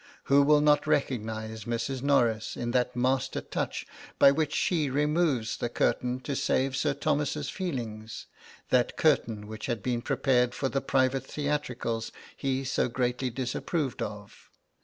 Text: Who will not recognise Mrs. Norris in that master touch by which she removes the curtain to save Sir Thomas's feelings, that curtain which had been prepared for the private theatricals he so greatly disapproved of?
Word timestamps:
Who 0.23 0.41
will 0.41 0.61
not 0.61 0.87
recognise 0.87 1.65
Mrs. 1.65 2.01
Norris 2.01 2.57
in 2.57 2.71
that 2.71 2.95
master 2.95 3.39
touch 3.39 3.85
by 4.17 4.31
which 4.31 4.51
she 4.51 4.89
removes 4.89 5.57
the 5.57 5.69
curtain 5.69 6.19
to 6.21 6.35
save 6.35 6.75
Sir 6.75 6.95
Thomas's 6.95 7.51
feelings, 7.51 8.25
that 8.71 8.97
curtain 8.97 9.45
which 9.45 9.67
had 9.67 9.83
been 9.83 10.01
prepared 10.01 10.55
for 10.55 10.69
the 10.69 10.81
private 10.81 11.27
theatricals 11.27 12.11
he 12.35 12.63
so 12.63 12.87
greatly 12.89 13.29
disapproved 13.29 14.01
of? 14.01 14.49